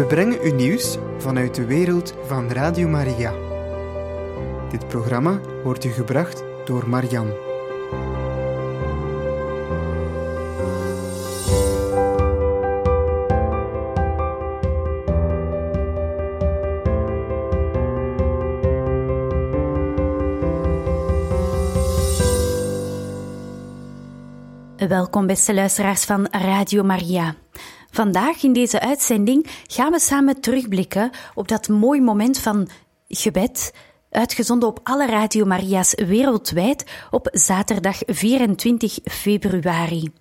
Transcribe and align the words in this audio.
We 0.00 0.06
brengen 0.06 0.46
u 0.46 0.50
nieuws 0.50 0.98
vanuit 1.18 1.54
de 1.54 1.64
wereld 1.64 2.14
van 2.26 2.50
Radio 2.50 2.88
Maria. 2.88 3.32
Dit 4.70 4.88
programma 4.88 5.40
wordt 5.64 5.84
u 5.84 5.90
gebracht 5.90 6.44
door 6.64 6.88
Marian. 6.88 7.32
Welkom, 24.88 25.26
beste 25.26 25.54
luisteraars 25.54 26.04
van 26.04 26.26
Radio 26.30 26.82
Maria. 26.82 27.39
Vandaag 28.00 28.42
in 28.42 28.52
deze 28.52 28.80
uitzending 28.80 29.46
gaan 29.66 29.92
we 29.92 30.00
samen 30.00 30.40
terugblikken 30.40 31.10
op 31.34 31.48
dat 31.48 31.68
mooi 31.68 32.00
moment 32.00 32.38
van 32.38 32.68
gebed, 33.08 33.72
uitgezonden 34.10 34.68
op 34.68 34.80
alle 34.82 35.06
Radio 35.06 35.44
Maria's 35.44 35.94
wereldwijd 35.94 36.84
op 37.10 37.28
zaterdag 37.32 37.98
24 38.06 38.98
februari. 39.04 40.12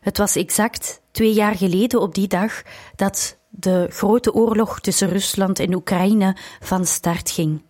Het 0.00 0.18
was 0.18 0.36
exact 0.36 1.00
twee 1.10 1.32
jaar 1.32 1.54
geleden 1.54 2.00
op 2.00 2.14
die 2.14 2.28
dag 2.28 2.62
dat 2.96 3.38
de 3.48 3.86
grote 3.90 4.34
oorlog 4.34 4.80
tussen 4.80 5.08
Rusland 5.08 5.58
en 5.58 5.74
Oekraïne 5.74 6.36
van 6.60 6.86
start 6.86 7.30
ging. 7.30 7.62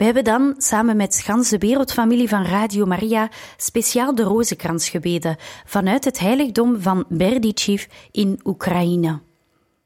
We 0.00 0.06
hebben 0.06 0.24
dan 0.24 0.54
samen 0.58 0.96
met 0.96 1.20
ganse 1.24 1.58
wereldfamilie 1.58 2.28
van 2.28 2.44
Radio 2.44 2.86
Maria 2.86 3.30
speciaal 3.56 4.14
de 4.14 4.22
rozenkrans 4.22 4.88
gebeden 4.88 5.36
vanuit 5.64 6.04
het 6.04 6.18
heiligdom 6.18 6.80
van 6.80 7.04
Berdichiv 7.08 7.86
in 8.10 8.40
Oekraïne. 8.44 9.20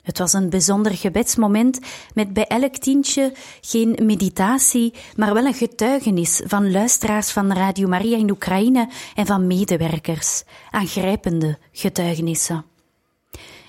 Het 0.02 0.18
was 0.18 0.32
een 0.32 0.50
bijzonder 0.50 0.92
gebedsmoment 0.92 1.78
met 2.14 2.32
bij 2.32 2.46
elk 2.46 2.76
tientje 2.76 3.32
geen 3.60 3.98
meditatie, 4.02 4.94
maar 5.16 5.34
wel 5.34 5.44
een 5.44 5.54
getuigenis 5.54 6.42
van 6.44 6.70
luisteraars 6.70 7.30
van 7.30 7.52
Radio 7.52 7.88
Maria 7.88 8.16
in 8.16 8.30
Oekraïne 8.30 8.88
en 9.14 9.26
van 9.26 9.46
medewerkers, 9.46 10.42
aangrijpende 10.70 11.58
getuigenissen. 11.72 12.64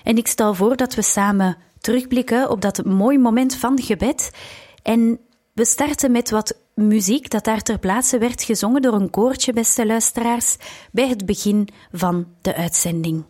En 0.02 0.16
ik 0.16 0.26
stel 0.26 0.54
voor 0.54 0.76
dat 0.76 0.94
we 0.94 1.02
samen 1.02 1.56
terugblikken 1.80 2.50
op 2.50 2.60
dat 2.60 2.84
mooi 2.84 3.18
moment 3.18 3.54
van 3.54 3.80
gebed 3.82 4.30
en 4.82 5.20
we 5.56 5.64
starten 5.64 6.12
met 6.12 6.30
wat 6.30 6.56
muziek 6.74 7.30
dat 7.30 7.44
daar 7.44 7.62
ter 7.62 7.78
plaatse 7.78 8.18
werd 8.18 8.42
gezongen 8.42 8.82
door 8.82 8.92
een 8.92 9.10
koortje, 9.10 9.52
beste 9.52 9.86
luisteraars, 9.86 10.56
bij 10.92 11.08
het 11.08 11.26
begin 11.26 11.68
van 11.92 12.26
de 12.40 12.54
uitzending. 12.54 13.24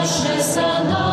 Nasze 0.00 0.42
sanamy. 0.42 1.09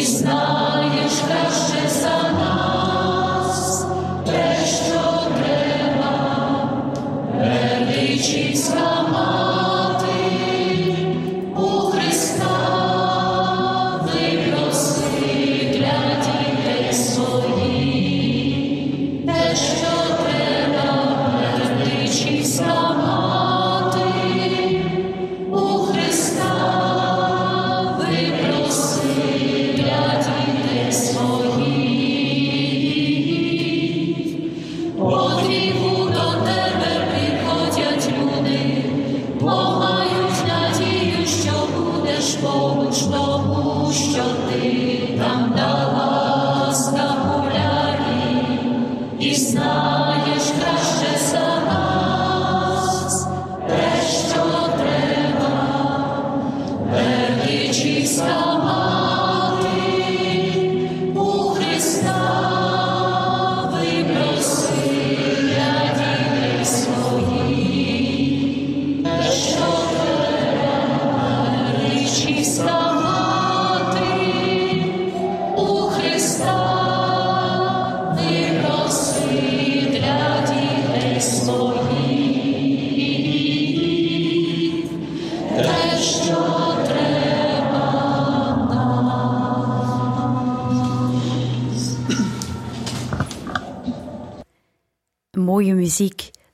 is 0.00 0.22
not. 0.22 0.51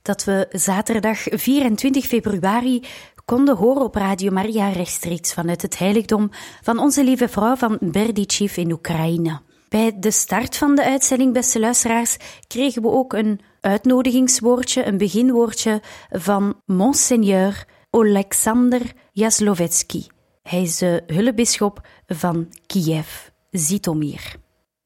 dat 0.08 0.24
we 0.24 0.46
zaterdag 0.50 1.18
24 1.30 2.04
februari 2.04 2.82
konden 3.24 3.56
horen 3.56 3.82
op 3.82 3.94
Radio 3.94 4.30
Maria 4.30 4.68
rechtstreeks 4.68 5.32
vanuit 5.32 5.62
het 5.62 5.78
heiligdom 5.78 6.30
van 6.62 6.78
Onze 6.78 7.04
Lieve 7.04 7.28
Vrouw 7.28 7.56
van 7.56 7.78
Berdichiv 7.80 8.56
in 8.56 8.72
Oekraïne. 8.72 9.40
Bij 9.68 9.98
de 9.98 10.10
start 10.10 10.56
van 10.56 10.74
de 10.74 10.84
uitzending, 10.84 11.32
beste 11.32 11.60
luisteraars, 11.60 12.16
kregen 12.46 12.82
we 12.82 12.88
ook 12.88 13.12
een 13.12 13.40
uitnodigingswoordje, 13.60 14.86
een 14.86 14.98
beginwoordje 14.98 15.82
van 16.10 16.60
Monseigneur 16.66 17.64
Alexander 17.90 18.92
Jaslovetsky. 19.12 20.06
Hij 20.42 20.62
is 20.62 20.78
de 20.78 21.02
hulpbisschop 21.06 21.86
van 22.06 22.48
Kiev, 22.66 23.08
Zitomir. 23.50 24.36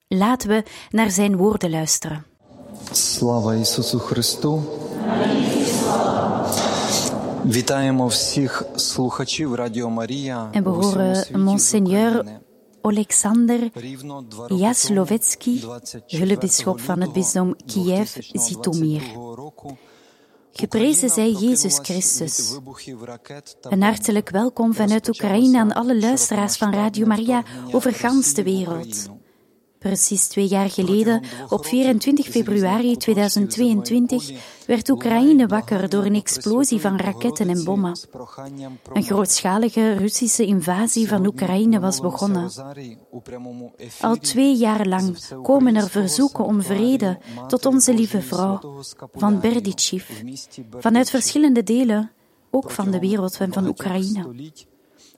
Laten 0.09 0.49
we 0.49 0.63
naar 0.91 1.11
zijn 1.11 1.37
woorden 1.37 1.71
luisteren. 1.71 2.25
Slava 2.91 3.53
Jezus 3.53 3.95
Christus. 3.99 4.61
Вітаємо 7.46 8.08
всіх 8.08 8.64
слухачів 8.78 9.56
Радіо 9.56 9.90
Марія. 9.90 10.52
En 10.54 10.64
we 10.64 10.78
у 10.78 10.80
всьому 10.80 10.98
horen 11.04 11.16
світі 11.16 11.36
Monseigneur 11.40 12.10
України. 12.20 12.40
Alexander 12.84 13.70
Рівно 13.76 14.22
два 14.22 14.48
роки 14.48 14.64
Jaslovetsky, 14.64 15.62
тому, 15.62 15.74
24 15.74 16.26
hulpbisschop 16.26 16.80
van 16.88 17.02
het 17.02 17.12
bisdom 17.18 17.56
Kiev, 17.68 18.08
2022 18.08 18.40
Zitomir. 18.40 19.02
року, 19.36 19.78
Geprezen 20.62 21.10
zij 21.10 21.32
Україна 21.32 21.56
Jezus 21.56 21.76
прокинулась 21.76 21.90
Christus. 21.90 22.40
від 22.40 22.54
вибухів 22.56 23.04
ракет 23.04 23.58
та 23.62 23.70
Een 23.70 23.80
бомб. 23.80 23.84
hartelijk 23.84 24.30
welkom 24.30 24.74
vanuit 24.74 25.10
Oekraïne 25.10 25.60
aan 25.60 25.72
alle 25.74 26.00
luisteraars 26.00 26.58
van 26.58 26.74
Radio 26.74 27.06
Maria 27.08 27.44
over 27.72 27.94
gans 27.94 28.34
de 28.34 28.44
wereld. 28.44 29.10
Precies 29.83 30.27
twee 30.27 30.47
jaar 30.47 30.71
geleden, 30.71 31.23
op 31.49 31.67
24 31.67 32.27
februari 32.27 32.97
2022, 32.97 34.31
werd 34.67 34.89
Oekraïne 34.89 35.47
wakker 35.47 35.89
door 35.89 36.05
een 36.05 36.15
explosie 36.15 36.81
van 36.81 36.97
raketten 36.97 37.49
en 37.49 37.65
bommen. 37.65 37.99
Een 38.93 39.03
grootschalige 39.03 39.93
Russische 39.93 40.47
invasie 40.47 41.09
van 41.09 41.27
Oekraïne 41.27 41.81
was 41.81 42.01
begonnen. 42.01 42.51
Al 44.01 44.17
twee 44.17 44.57
jaar 44.57 44.87
lang 44.87 45.17
komen 45.43 45.77
er 45.77 45.89
verzoeken 45.89 46.45
om 46.45 46.63
vrede 46.63 47.19
tot 47.47 47.67
onze 47.67 47.95
lieve 47.95 48.23
vrouw 48.23 48.83
van 49.13 49.41
Berdichev, 49.41 50.11
vanuit 50.79 51.11
verschillende 51.11 51.63
delen, 51.63 52.11
ook 52.51 52.71
van 52.71 52.91
de 52.91 52.99
wereld 52.99 53.37
en 53.41 53.53
van 53.53 53.67
Oekraïne. 53.67 54.51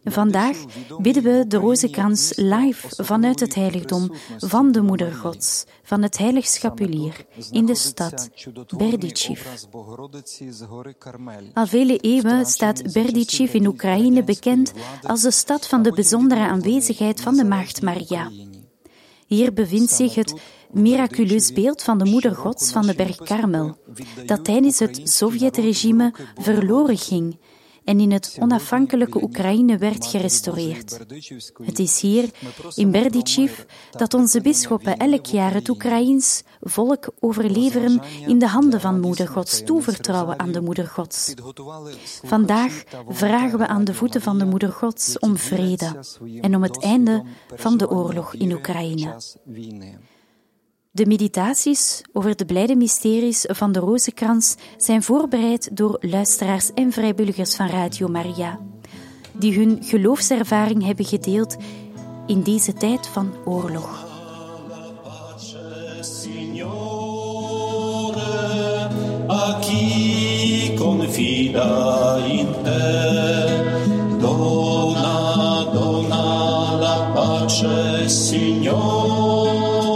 Vandaag 0.05 0.57
bidden 0.99 1.23
we 1.23 1.45
de 1.49 1.57
rozenkrans 1.57 2.33
live 2.37 3.05
vanuit 3.05 3.41
het 3.41 3.55
heiligdom 3.55 4.11
van 4.39 4.73
de 4.73 4.81
Moeder 4.83 5.13
Gods, 5.13 5.65
van 5.83 6.03
het 6.03 6.19
Heilig 6.19 6.47
Schapulier 6.47 7.27
in 7.51 7.67
de 7.67 7.75
stad 7.75 8.31
Berdichev. 8.77 9.47
Al 11.55 11.67
vele 11.67 11.99
eeuwen 11.99 12.47
staat 12.47 12.93
Berdichev 12.93 13.55
in 13.55 13.67
Oekraïne 13.67 14.25
bekend 14.25 14.73
als 15.03 15.23
de 15.23 15.31
stad 15.31 15.67
van 15.67 15.83
de 15.83 15.93
bijzondere 15.93 16.47
aanwezigheid 16.47 17.21
van 17.21 17.37
de 17.37 17.45
Maagd 17.45 17.83
Maria. 17.83 18.31
Hier 19.27 19.53
bevindt 19.53 19.93
zich 19.93 20.15
het 20.15 20.35
miraculeus 20.71 21.53
beeld 21.53 21.83
van 21.83 21.99
de 21.99 22.05
Moeder 22.05 22.35
Gods 22.35 22.73
van 22.73 22.87
de 22.87 22.95
berg 22.95 23.17
Karmel, 23.17 23.77
dat 24.27 24.45
tijdens 24.45 24.79
het 24.79 25.01
Sovjetregime 25.05 26.15
verloren 26.35 26.99
ging 26.99 27.39
en 27.85 28.01
in 28.01 28.13
het 28.13 28.37
onafhankelijke 28.41 29.23
Oekraïne 29.23 29.79
werd 29.79 30.07
gerestaureerd. 30.07 30.99
Het 31.63 31.79
is 31.79 32.01
hier, 32.01 32.31
in 32.75 32.91
Berdichev, 32.91 33.61
dat 33.91 34.15
onze 34.15 34.41
bisschoppen 34.41 34.97
elk 34.97 35.27
jaar 35.27 35.55
het 35.55 35.69
Oekraïens 35.69 36.43
volk 36.61 37.09
overleveren 37.21 38.01
in 38.27 38.39
de 38.39 38.49
handen 38.49 38.81
van 38.81 39.01
Moeder 39.01 39.29
Gods, 39.29 39.63
toevertrouwen 39.65 40.39
aan 40.39 40.53
de 40.53 40.61
Moeder 40.61 40.87
Gods. 40.87 41.35
Vandaag 42.23 42.83
vragen 43.09 43.59
we 43.59 43.67
aan 43.67 43.85
de 43.85 43.95
voeten 43.95 44.23
van 44.23 44.39
de 44.39 44.45
Moeder 44.45 44.73
Gods 44.73 45.19
om 45.19 45.37
vrede 45.37 46.05
en 46.41 46.57
om 46.57 46.63
het 46.63 46.83
einde 46.83 47.23
van 47.55 47.77
de 47.77 47.91
oorlog 47.91 48.35
in 48.35 48.53
Oekraïne. 48.53 49.17
De 50.95 51.07
meditaties 51.07 52.03
over 52.13 52.37
de 52.37 52.45
blijde 52.45 52.77
mysteries 52.77 53.45
van 53.49 53.73
de 53.73 53.79
Rozenkrans 53.79 54.55
zijn 54.77 55.03
voorbereid 55.03 55.77
door 55.77 55.97
luisteraars 56.01 56.73
en 56.75 56.93
vrijwilligers 56.93 57.57
van 57.57 57.67
Radio 57.67 58.09
Maria, 58.09 58.59
die 59.33 59.55
hun 59.59 59.79
geloofservaring 59.83 60.85
hebben 60.85 61.05
gedeeld 61.05 61.57
in 62.27 62.43
deze 62.43 62.73
tijd 62.73 63.07
van 63.07 63.33
oorlog. 63.45 64.07
Dona, 74.21 75.65
dona 75.73 76.79
la 76.79 77.11
pace, 77.15 78.05
Signore, 78.07 79.94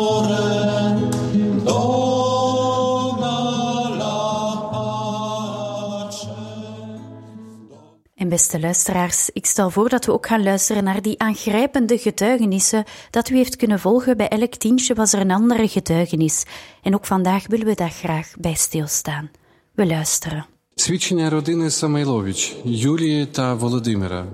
En 8.28 8.30
beste 8.30 8.60
luisteraars, 8.60 9.30
ik 9.34 9.46
stel 9.46 9.70
voor 9.70 9.90
dat 9.90 10.06
we 10.06 10.12
ook 10.12 10.28
gaan 10.28 10.44
luisteren 10.44 10.84
naar 10.84 11.02
die 11.02 11.20
aangrijpende 11.20 11.98
getuigenissen 11.98 12.84
dat 13.10 13.30
u 13.30 13.36
heeft 13.36 13.56
kunnen 13.56 13.80
volgen. 13.80 14.18
Bij 14.18 14.28
elk 14.28 14.56
tientje 14.56 14.94
was 14.94 15.14
er 15.14 15.20
een 15.20 15.32
andere 15.32 15.68
getuigenis. 15.68 16.44
En 16.82 16.96
ook 16.96 17.06
vandaag 17.06 17.48
willen 17.48 17.66
we 17.66 17.76
daar 17.76 17.90
graag 17.90 18.32
bij 18.40 18.54
stilstaan. 18.54 19.32
We 19.76 19.86
luisteren. 19.86 20.46
Свідчення 20.76 21.30
родини 21.30 21.70
Самойлович, 21.70 22.56
Юлії 22.66 23.26
та 23.26 23.54
Володимира, 23.54 24.26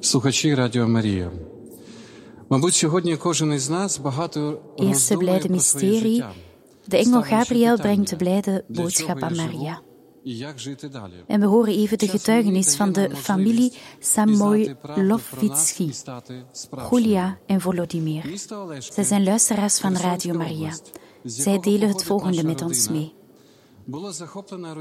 слухачі 0.00 0.54
Радіо 0.54 0.88
Марія. 0.88 1.30
Мабуть, 2.48 2.74
сьогодні 2.74 3.16
кожен 3.16 3.52
із 3.52 3.70
нас 3.70 3.98
багато 3.98 4.58
Eerste 4.78 5.14
роздумує 5.14 5.18
blijde 5.18 5.48
про 5.48 5.60
своє 5.60 5.90
mysterie. 5.90 6.00
життя. 6.00 6.32
De 6.88 6.96
engel 6.96 7.24
Ставлячи 7.24 7.34
Gabriel 7.34 7.76
питання, 7.76 7.94
brengt 7.94 8.12
de 8.12 8.16
blijde 8.16 8.62
для 8.68 8.82
boodschap 8.82 9.18
чого 9.18 9.26
aan 9.26 9.34
я 9.34 9.42
живу 9.42 9.58
Maria. 9.58 9.76
En 11.27 11.39
we 11.39 11.45
horen 11.45 11.73
even 11.73 11.97
de 11.97 12.07
getuigenis 12.07 12.75
van 12.75 12.91
de 12.91 13.15
familie 13.15 13.73
Samoylovitsky, 13.99 15.91
Julia 16.89 17.37
en 17.45 17.61
Volodymyr. 17.61 18.23
Zij 18.79 19.03
zijn 19.03 19.23
luisteraars 19.23 19.79
van 19.79 19.95
Radio 19.95 20.33
Maria. 20.33 20.71
Zij 21.23 21.59
delen 21.59 21.87
het 21.87 22.03
volgende 22.03 22.43
met 22.43 22.61
ons 22.61 22.89
mee. 22.89 23.13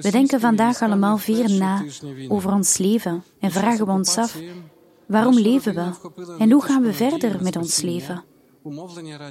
We 0.00 0.11
denken 0.11 0.40
vandaag 0.40 0.82
allemaal 0.82 1.18
veel 1.18 1.49
na 1.49 1.85
over 2.28 2.52
ons 2.52 2.78
leven 2.78 3.25
en 3.38 3.50
vragen 3.50 3.87
we 3.87 3.92
ons 3.92 4.16
af: 4.16 4.38
waarom 5.06 5.38
leven 5.38 5.75
we 5.75 5.90
en 6.38 6.50
hoe 6.50 6.62
gaan 6.62 6.82
we 6.82 6.92
verder 6.92 7.42
met 7.42 7.56
ons 7.56 7.80
leven? 7.80 8.25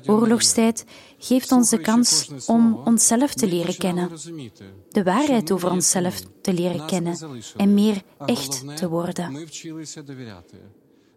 Oorlogstijd 0.05 0.86
geeft 1.17 1.51
ons 1.51 1.69
de 1.69 1.79
kans 1.79 2.29
om 2.48 2.81
onszelf 2.86 3.33
te 3.33 3.48
leren 3.48 3.77
kennen, 3.77 4.09
de 4.89 5.03
waarheid 5.03 5.51
over 5.51 5.71
onszelf 5.71 6.21
te 6.41 6.53
leren 6.53 6.86
kennen 6.86 7.17
en 7.57 7.74
meer 7.74 8.01
echt 8.25 8.77
te 8.77 8.89
worden. 8.89 9.48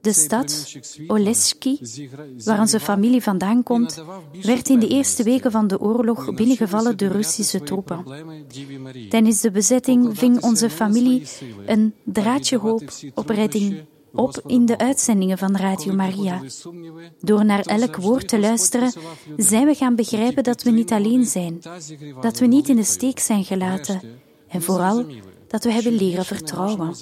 De 0.01 0.13
stad 0.13 0.77
Oleski, 1.07 1.81
waar 2.45 2.61
onze 2.61 2.81
familie 2.81 3.23
vandaan 3.23 3.63
komt, 3.63 4.05
werd 4.43 4.69
in 4.69 4.79
de 4.79 4.89
eerste 4.89 5.23
weken 5.23 5.51
van 5.51 5.67
de 5.67 5.81
oorlog 5.81 6.35
binnengevallen 6.35 6.97
door 6.97 7.11
Russische 7.11 7.63
troepen. 7.63 8.05
Tijdens 9.09 9.41
de 9.41 9.51
bezetting 9.51 10.19
ving 10.19 10.43
onze 10.43 10.71
familie 10.71 11.23
een 11.67 11.95
draadje 12.05 12.59
hoop 12.59 12.83
op 13.15 13.29
redding 13.29 13.85
op 14.13 14.43
in 14.47 14.67
de 14.67 14.79
uitzendingen 14.79 15.39
van 15.39 15.57
Radio 15.57 15.95
Maria. 15.95 16.43
Door 17.21 17.45
naar 17.45 17.61
elk 17.61 17.97
woord 17.97 18.29
te 18.29 18.39
luisteren, 18.39 18.93
zijn 19.37 19.67
we 19.67 19.75
gaan 19.75 19.95
begrijpen 19.95 20.45
dat 20.45 20.63
we 20.63 20.71
niet 20.71 20.93
alleen 20.93 21.25
zijn, 21.25 21.61
dat 22.21 22.39
we 22.39 22.47
niet 22.47 22.69
in 22.69 22.77
de 22.77 22.85
steek 22.85 23.19
zijn 23.19 23.45
gelaten 23.45 24.01
en 24.49 24.63
vooral 24.63 25.05
dat 25.49 25.65
we 25.65 25.73
hebben 25.73 25.93
leren 25.93 26.25
vertrouwen. 26.25 26.95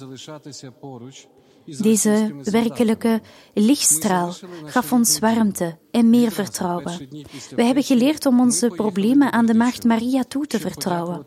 Deze 1.79 2.35
werkelijke 2.43 3.21
lichtstraal 3.53 4.33
gaf 4.65 4.91
ons 4.91 5.19
warmte 5.19 5.77
en 5.91 6.09
meer 6.09 6.31
vertrouwen. 6.31 7.07
We 7.55 7.63
hebben 7.63 7.83
geleerd 7.83 8.25
om 8.25 8.39
onze 8.39 8.67
problemen 8.67 9.31
aan 9.31 9.45
de 9.45 9.53
Maagd 9.53 9.83
Maria 9.83 10.23
toe 10.23 10.47
te 10.47 10.59
vertrouwen, 10.59 11.23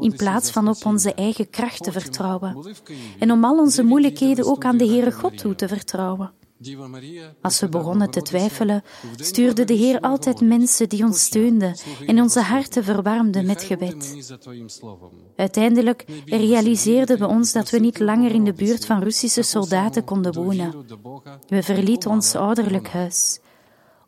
in 0.00 0.16
plaats 0.16 0.50
van 0.50 0.68
op 0.68 0.84
onze 0.84 1.14
eigen 1.14 1.50
kracht 1.50 1.82
te 1.82 1.92
vertrouwen. 1.92 2.76
En 3.18 3.32
om 3.32 3.44
al 3.44 3.58
onze 3.58 3.82
moeilijkheden 3.82 4.46
ook 4.46 4.64
aan 4.64 4.76
de 4.76 4.86
Heere 4.86 5.12
God 5.12 5.38
toe 5.38 5.54
te 5.54 5.68
vertrouwen. 5.68 6.32
Als 7.42 7.60
we 7.60 7.68
begonnen 7.68 8.10
te 8.10 8.22
twijfelen, 8.22 8.82
stuurde 9.16 9.64
de 9.64 9.74
Heer 9.74 10.00
altijd 10.00 10.40
mensen 10.40 10.88
die 10.88 11.04
ons 11.04 11.22
steunden 11.24 11.74
en 12.06 12.20
onze 12.20 12.40
harten 12.40 12.84
verwarmden 12.84 13.46
met 13.46 13.62
gebed. 13.62 14.16
Uiteindelijk 15.36 16.04
realiseerden 16.26 17.18
we 17.18 17.26
ons 17.26 17.52
dat 17.52 17.70
we 17.70 17.78
niet 17.78 17.98
langer 17.98 18.30
in 18.30 18.44
de 18.44 18.52
buurt 18.52 18.86
van 18.86 19.02
Russische 19.02 19.42
soldaten 19.42 20.04
konden 20.04 20.32
wonen. 20.34 20.74
We 21.46 21.62
verlieten 21.62 22.10
ons 22.10 22.34
ouderlijk 22.34 22.88
huis. 22.88 23.40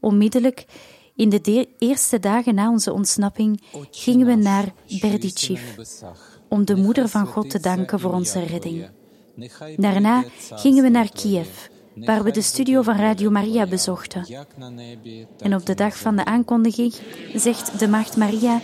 Onmiddellijk 0.01 0.67
In 1.15 1.29
de 1.29 1.41
de- 1.41 1.69
eerste 1.79 2.19
dagen 2.19 2.55
na 2.55 2.71
onze 2.71 2.93
ontsnapping 2.93 3.63
gingen 3.91 4.27
we 4.27 4.35
naar 4.35 4.73
Berdichiv 5.01 5.61
om 6.49 6.65
de 6.65 6.77
moeder 6.77 7.09
van 7.09 7.27
God 7.27 7.51
te 7.51 7.61
danken 7.61 8.01
voor 8.01 8.13
onze 8.13 8.41
redding. 8.45 8.89
Daarna 9.77 10.25
gingen 10.51 10.83
we 10.83 10.89
naar 10.89 11.11
Kiev, 11.13 11.49
waar 11.95 12.23
we 12.23 12.31
de 12.31 12.43
studio 12.43 12.83
van 12.83 12.97
Radio 12.97 13.31
Maria 13.31 13.67
bezochten. 13.67 14.27
En 15.39 15.55
op 15.55 15.67
de 15.67 15.75
dag 15.75 15.97
van 15.97 16.17
de 16.17 16.25
aankondiging 16.25 16.95
zegt 17.35 17.79
de 17.79 17.89
Maagd 17.89 18.17
Maria: 18.17 18.61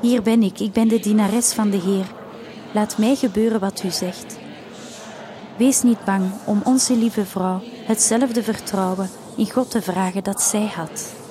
Hier 0.00 0.22
ben 0.22 0.42
ik, 0.42 0.60
ik 0.60 0.72
ben 0.72 0.88
de 0.88 1.00
dienares 1.00 1.52
van 1.52 1.70
de 1.70 1.76
Heer. 1.76 2.06
Laat 2.72 2.98
mij 2.98 3.14
gebeuren 3.14 3.60
wat 3.60 3.82
u 3.82 3.90
zegt. 3.90 4.38
Wees 5.58 5.82
niet 5.82 6.04
bang 6.04 6.30
om 6.44 6.60
onze 6.64 6.96
lieve 6.96 7.24
vrouw 7.24 7.62
hetzelfde 7.86 8.42
vertrouwen 8.42 9.10
in 9.36 9.50
God 9.50 9.70
te 9.70 9.82
vragen 9.82 10.24
dat 10.24 10.42
zij 10.42 10.66
had. 10.66 11.23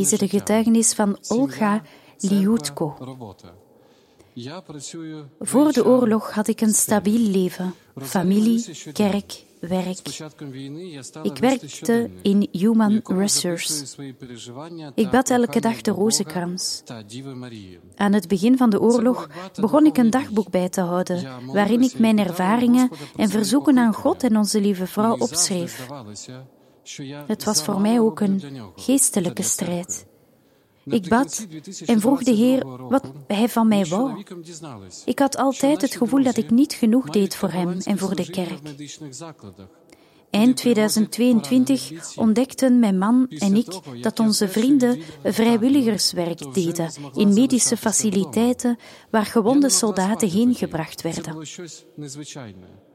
Deze 0.00 0.18
de 0.18 0.28
getuigenis 0.28 0.92
van 0.92 1.18
Olga 1.28 1.82
Liutko. 2.18 2.96
Voor 5.40 5.72
de 5.72 5.84
oorlog 5.84 6.30
had 6.30 6.48
ik 6.48 6.60
een 6.60 6.74
stabiel 6.74 7.30
leven: 7.30 7.74
familie, 7.96 8.64
kerk, 8.92 9.44
werk. 9.60 9.98
Ik 11.22 11.38
werkte 11.38 12.10
in 12.22 12.48
Human 12.52 13.00
Resources. 13.04 13.96
Ik 14.94 15.10
bad 15.10 15.30
elke 15.30 15.60
dag 15.60 15.80
de 15.80 15.90
rozenkrans. 15.90 16.82
Aan 17.96 18.12
het 18.12 18.28
begin 18.28 18.56
van 18.56 18.70
de 18.70 18.80
oorlog 18.80 19.28
begon 19.60 19.86
ik 19.86 19.96
een 19.96 20.10
dagboek 20.10 20.50
bij 20.50 20.68
te 20.68 20.80
houden, 20.80 21.26
waarin 21.46 21.82
ik 21.82 21.98
mijn 21.98 22.18
ervaringen 22.18 22.90
en 23.16 23.28
verzoeken 23.28 23.78
aan 23.78 23.94
God 23.94 24.22
en 24.22 24.36
onze 24.36 24.60
lieve 24.60 24.86
vrouw 24.86 25.16
opschreef. 25.16 25.88
Het 27.26 27.44
was 27.44 27.62
voor 27.62 27.80
mij 27.80 28.00
ook 28.00 28.20
een 28.20 28.42
geestelijke 28.76 29.42
strijd. 29.42 30.06
Ik 30.84 31.08
bad 31.08 31.46
en 31.86 32.00
vroeg 32.00 32.22
de 32.22 32.30
Heer 32.30 32.88
wat 32.88 33.12
hij 33.26 33.48
van 33.48 33.68
mij 33.68 33.86
wou. 33.86 34.24
Ik 35.04 35.18
had 35.18 35.36
altijd 35.36 35.82
het 35.82 35.94
gevoel 35.94 36.22
dat 36.22 36.36
ik 36.36 36.50
niet 36.50 36.72
genoeg 36.72 37.10
deed 37.10 37.36
voor 37.36 37.50
hem 37.50 37.78
en 37.84 37.98
voor 37.98 38.14
de 38.14 38.30
kerk. 38.30 38.60
Eind 40.30 40.56
2022 40.56 42.16
ontdekten 42.16 42.78
mijn 42.78 42.98
man 42.98 43.26
en 43.28 43.56
ik 43.56 44.02
dat 44.02 44.18
onze 44.18 44.48
vrienden 44.48 45.00
vrijwilligerswerk 45.24 46.54
deden 46.54 46.92
in 47.14 47.32
medische 47.32 47.76
faciliteiten 47.76 48.78
waar 49.10 49.26
gewonde 49.26 49.68
soldaten 49.68 50.28
heen 50.28 50.54
gebracht 50.54 51.02
werden. 51.02 51.46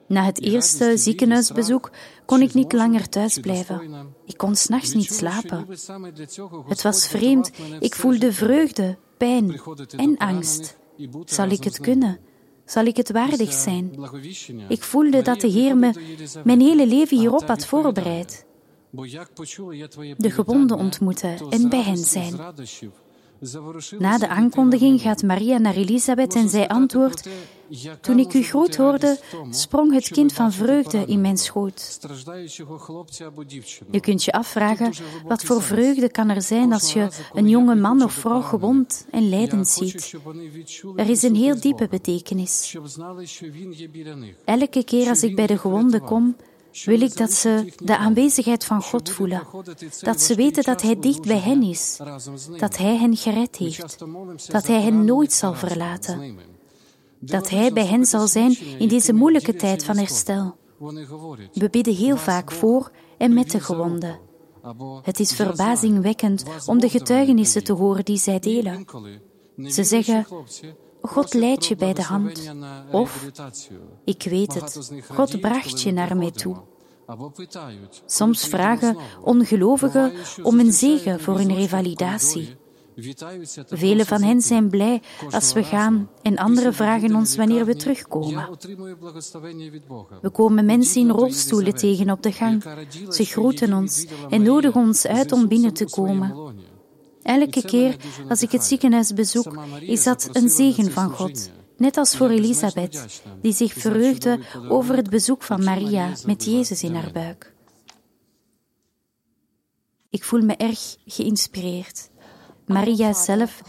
Na 0.08 0.26
het 0.26 0.42
eerste 0.42 0.98
ziekenhuisbezoek 0.98 1.92
kon 2.26 2.42
ik 2.42 2.54
niet 2.54 2.74
langer 2.74 3.10
thuis 3.10 3.40
blijven. 3.40 4.08
Ik 4.26 4.38
kon 4.38 4.56
s'nachts 4.56 4.94
niet 4.94 5.14
slapen. 5.14 5.68
Het 6.68 6.82
was 6.82 7.08
vreemd. 7.08 7.52
Ik 7.80 7.96
voelde 7.96 8.34
vreugde, 8.34 8.98
pijn 9.18 9.62
en 9.96 10.18
angst. 10.18 10.78
Zal 11.26 11.50
ik 11.50 11.64
het 11.64 11.80
kunnen? 11.80 12.20
Zal 12.66 12.86
ik 12.86 12.98
het 12.98 13.12
waardig 13.12 13.54
zijn? 13.54 13.92
Ik 14.68 14.84
voelde 14.84 15.22
dat 15.22 15.42
de 15.42 15.48
Heer 15.48 15.78
me 15.78 15.92
mijn 16.44 16.62
hele 16.62 16.88
leven 16.88 17.18
hierop 17.18 17.48
had 17.48 17.66
voorbereid. 17.66 18.46
De 20.18 20.32
gewonden 20.32 20.78
ontmoeten 20.78 21.50
en 21.50 21.70
bij 21.70 21.82
hen 21.84 21.98
zijn. 21.98 22.34
Na 23.98 24.18
de 24.18 24.28
aankondiging 24.28 25.02
gaat 25.02 25.24
Maria 25.24 25.58
naar 25.58 25.76
Elisabeth 25.76 26.36
en 26.36 26.50
zij 26.50 26.68
antwoordt: 26.68 27.30
Toen 28.02 28.20
ik 28.20 28.34
u 28.34 28.44
groet 28.44 28.76
hoorde, 28.76 29.20
sprong 29.50 29.94
het 29.94 30.08
kind 30.08 30.34
van 30.34 30.52
vreugde 30.52 31.06
in 31.06 31.22
mijn 31.22 31.38
schoot. 31.38 32.00
Je 33.92 34.00
kunt 34.00 34.24
je 34.24 34.32
afvragen: 34.32 34.94
wat 35.28 35.44
voor 35.44 35.62
vreugde 35.62 36.10
kan 36.10 36.30
er 36.30 36.42
zijn 36.42 36.74
als 36.74 36.94
je 36.94 37.08
een 37.34 37.50
jonge 37.50 37.76
man 37.76 38.04
of 38.04 38.14
vrouw 38.14 38.42
gewond 38.42 39.06
en 39.12 39.30
lijdend 39.30 39.68
ziet? 39.68 40.14
Er 40.96 41.10
is 41.10 41.24
een 41.24 41.36
heel 41.36 41.60
diepe 41.60 41.88
betekenis. 41.88 42.78
Elke 44.46 44.84
keer 44.84 45.10
als 45.10 45.24
ik 45.24 45.36
bij 45.36 45.48
de 45.48 45.58
gewonden 45.58 46.02
kom, 46.02 46.36
wil 46.84 47.02
ik 47.02 47.18
dat 47.18 47.32
ze 47.32 47.74
de 47.78 47.98
aanwezigheid 47.98 48.66
van 48.66 48.82
God 48.82 49.10
voelen. 49.10 49.48
Dat 50.00 50.22
ze 50.22 50.36
weten 50.36 50.64
dat 50.64 50.82
Hij 50.82 51.00
dicht 51.00 51.22
bij 51.22 51.40
hen 51.40 51.64
is. 51.64 51.98
Dat 52.58 52.78
Hij 52.78 52.98
hen 52.98 53.16
gered 53.16 53.56
heeft. 53.56 53.98
Dat 54.52 54.68
Hij 54.68 54.82
hen 54.82 55.06
nooit 55.06 55.34
zal 55.34 55.54
verlaten. 55.54 56.38
Dat 57.20 57.50
Hij 57.50 57.74
bij 57.74 57.86
hen 57.86 58.06
zal 58.06 58.28
zijn 58.28 58.58
in 58.78 58.88
deze 58.88 59.14
moeilijke 59.14 59.56
tijd 59.56 59.86
van 59.86 59.98
herstel. 59.98 60.56
We 61.54 61.70
bidden 61.72 61.96
heel 61.96 62.18
vaak 62.18 62.52
voor 62.52 62.92
en 63.18 63.34
met 63.34 63.52
de 63.52 63.60
gewonden. 63.60 64.20
Het 65.02 65.20
is 65.20 65.34
verbazingwekkend 65.34 66.44
om 66.66 66.80
de 66.80 66.90
getuigenissen 66.90 67.64
te 67.64 67.74
horen 67.74 68.06
die 68.06 68.18
zij 68.18 68.40
delen. 68.40 68.86
Ze 69.58 69.84
zeggen, 69.84 70.28
God 71.08 71.34
leidt 71.34 71.66
je 71.66 71.76
bij 71.76 71.94
de 71.94 72.04
hand. 72.04 72.54
Of, 72.92 73.26
ik 74.06 74.24
weet 74.24 74.54
het, 74.54 74.92
God 75.08 75.42
bracht 75.42 75.82
je 75.82 75.92
naar 75.92 76.18
mij 76.18 76.32
toe. 76.32 76.56
Soms 78.06 78.48
vragen 78.48 78.98
ongelovigen 79.22 80.12
om 80.44 80.60
een 80.60 80.74
zegen 80.74 81.20
voor 81.20 81.38
hun 81.38 81.56
revalidatie. 81.56 82.56
Velen 83.68 84.06
van 84.06 84.22
hen 84.22 84.42
zijn 84.42 84.70
blij 84.70 85.02
als 85.30 85.54
we 85.54 85.64
gaan 85.64 86.10
en 86.22 86.38
anderen 86.38 86.74
vragen 86.74 87.16
ons 87.16 87.36
wanneer 87.36 87.66
we 87.66 87.76
terugkomen. 87.76 88.50
We 90.22 90.30
komen 90.30 90.66
mensen 90.66 91.02
in 91.02 91.10
rolstoelen 91.10 91.74
tegen 91.74 92.10
op 92.10 92.24
de 92.24 92.32
gang. 92.32 92.64
Ze 93.10 93.26
groeten 93.26 93.74
ons 93.74 94.06
en 94.30 94.42
nodigen 94.44 94.82
ons 94.82 95.08
uit 95.08 95.32
om 95.32 95.48
binnen 95.48 95.74
te 95.74 95.90
komen. 95.90 96.54
Elke 97.26 97.62
keer 97.62 97.96
als 98.30 98.42
ik 98.42 98.52
het 98.52 98.64
ziekenhuis 98.64 99.14
bezoek, 99.14 99.58
is 99.80 100.04
dat 100.04 100.30
een 100.32 100.50
zegen 100.50 100.92
van 100.92 101.10
God. 101.10 101.50
Net 101.78 101.98
als 101.98 102.18
voor 102.18 102.30
Elisabeth, 102.30 103.22
die 103.42 103.54
zich 103.54 103.74
verheugde 103.74 104.40
over 104.70 104.96
het 104.96 105.10
bezoek 105.10 105.44
van 105.44 105.64
Maria 105.64 106.14
met 106.26 106.44
Jezus 106.46 106.84
in 106.84 106.96
haar 106.96 107.12
buik. 107.12 107.54
Ik 110.10 110.24
voel 110.24 110.42
me 110.42 110.56
erg 110.56 110.96
geïnspireerd. 111.06 112.10
Maria 112.66 113.14
zelf 113.14 113.62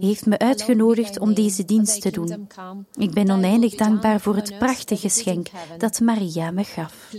heeft 0.00 0.26
me 0.26 0.38
uitgenodigd 0.38 1.18
om 1.18 1.34
deze 1.34 1.64
dienst 1.64 2.00
te 2.00 2.10
doen. 2.10 2.48
Ik 2.94 3.10
ben 3.10 3.30
oneindig 3.30 3.74
dankbaar 3.74 4.20
voor 4.20 4.36
het 4.36 4.58
prachtige 4.58 5.08
geschenk 5.08 5.48
dat 5.78 6.00
Maria 6.00 6.50
me 6.50 6.64
gaf. 6.64 7.14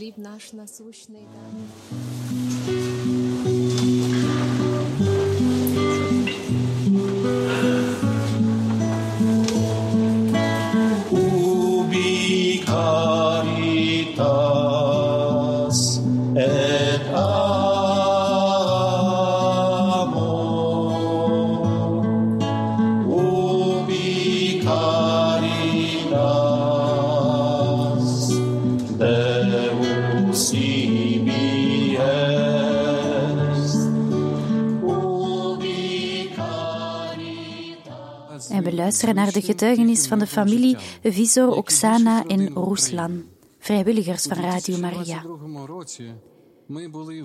Luisteren 38.88 39.16
naar 39.16 39.32
de 39.32 39.42
getuigenis 39.42 40.08
van 40.08 40.20
de 40.20 40.28
familie 40.28 40.78
Visor, 41.04 41.56
Oksana 41.56 42.26
en 42.26 42.54
Ruslan, 42.54 43.24
vrijwilligers 43.60 44.24
van 44.24 44.38
Radio 44.38 44.78
Maria. 44.78 45.24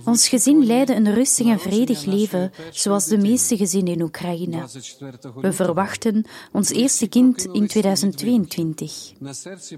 Ons 0.04 0.28
gezin 0.28 0.66
leidde 0.66 0.94
een 0.94 1.14
rustig 1.14 1.46
en 1.46 1.60
vredig 1.60 2.04
leven, 2.04 2.52
zoals 2.70 3.06
de 3.06 3.18
meeste 3.18 3.56
gezinnen 3.56 3.92
in 3.92 4.02
Oekraïne. 4.02 4.64
We 5.40 5.52
verwachten 5.52 6.24
ons 6.52 6.70
eerste 6.70 7.08
kind 7.08 7.44
in 7.44 7.66
2022. 7.66 9.12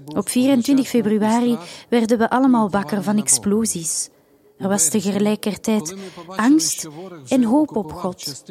Op 0.05 0.29
24 0.29 0.87
februari 0.87 1.57
werden 1.89 2.17
we 2.17 2.29
allemaal 2.29 2.69
wakker 2.69 3.03
van 3.03 3.17
explosies. 3.17 4.09
Er 4.57 4.69
was 4.69 4.89
tegelijkertijd 4.89 5.95
angst 6.27 6.89
en 7.27 7.43
hoop 7.43 7.75
op 7.75 7.93
God. 7.93 8.43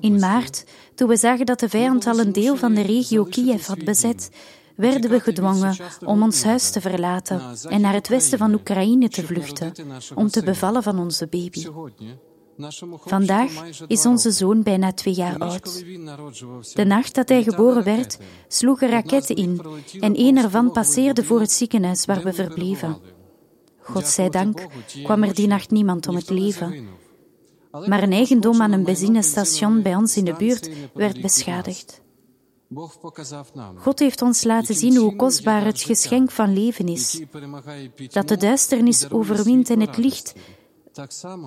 In 0.00 0.18
maart, 0.18 0.64
toen 0.94 1.08
we 1.08 1.16
zagen 1.16 1.46
dat 1.46 1.60
de 1.60 1.68
vijand 1.68 2.06
al 2.06 2.18
een 2.18 2.32
deel 2.32 2.56
van 2.56 2.74
de 2.74 2.82
regio 2.82 3.24
Kiev 3.24 3.66
had 3.66 3.84
bezet, 3.84 4.30
werden 4.76 5.10
we 5.10 5.20
gedwongen 5.20 5.76
om 6.04 6.22
ons 6.22 6.42
huis 6.42 6.70
te 6.70 6.80
verlaten 6.80 7.42
en 7.68 7.80
naar 7.80 7.92
het 7.92 8.08
westen 8.08 8.38
van 8.38 8.54
Oekraïne 8.54 9.08
te 9.08 9.26
vluchten, 9.26 9.72
om 10.14 10.28
te 10.28 10.42
bevallen 10.42 10.82
van 10.82 10.98
onze 10.98 11.26
baby. 11.26 11.66
Vandaag 13.04 13.50
is 13.86 14.06
onze 14.06 14.30
zoon 14.30 14.62
bijna 14.62 14.92
twee 14.92 15.14
jaar 15.14 15.38
oud. 15.38 15.84
De 16.74 16.84
nacht 16.84 17.14
dat 17.14 17.28
hij 17.28 17.42
geboren 17.42 17.84
werd, 17.84 18.18
sloegen 18.48 18.88
raketten 18.88 19.36
in 19.36 19.60
en 20.00 20.20
een 20.20 20.36
ervan 20.36 20.72
passeerde 20.72 21.24
voor 21.24 21.40
het 21.40 21.52
ziekenhuis 21.52 22.04
waar 22.04 22.22
we 22.22 22.32
verbleven. 22.32 22.96
Godzijdank 23.84 24.66
kwam 25.02 25.22
er 25.22 25.34
die 25.34 25.46
nacht 25.46 25.70
niemand 25.70 26.08
om 26.08 26.14
het 26.14 26.30
leven. 26.30 26.88
Maar 27.70 28.02
een 28.02 28.12
eigendom 28.12 28.62
aan 28.62 28.72
een 28.72 28.84
benzinestation 28.84 29.82
bij 29.82 29.94
ons 29.94 30.16
in 30.16 30.24
de 30.24 30.34
buurt 30.34 30.70
werd 30.94 31.20
beschadigd. 31.20 32.02
God 33.76 33.98
heeft 33.98 34.22
ons 34.22 34.44
laten 34.44 34.74
zien 34.74 34.96
hoe 34.96 35.16
kostbaar 35.16 35.64
het 35.64 35.80
geschenk 35.80 36.30
van 36.30 36.52
leven 36.52 36.88
is. 36.88 37.22
Dat 38.08 38.28
de 38.28 38.36
duisternis 38.36 39.10
overwint 39.10 39.70
en 39.70 39.80
het 39.80 39.96
licht 39.96 40.34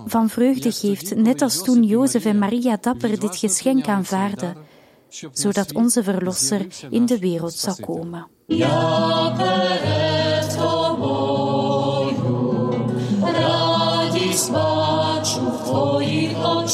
van 0.05 0.29
vreugde 0.29 0.71
geeft, 0.71 1.15
net 1.15 1.41
als 1.41 1.63
toen 1.63 1.83
Jozef 1.83 2.25
en 2.25 2.39
Maria 2.39 2.77
dapper 2.81 3.19
dit 3.19 3.35
geschenk 3.35 3.87
aanvaarden, 3.87 4.55
zodat 5.31 5.73
onze 5.73 6.03
Verlosser 6.03 6.67
in 6.89 7.05
de 7.05 7.19
wereld 7.19 7.53
zou 7.53 7.81
komen. 7.81 8.27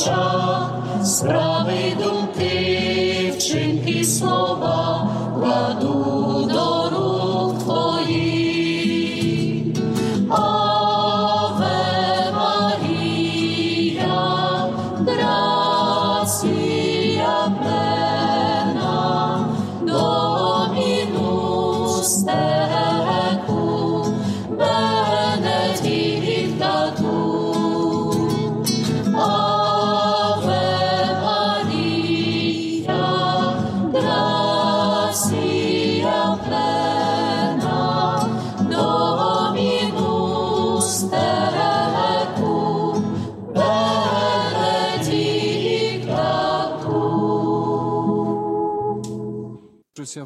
Твоїх 0.03 1.05
справи 1.05 1.97
думки, 2.03 3.33
вчинки 3.37 4.03
слова, 4.03 4.82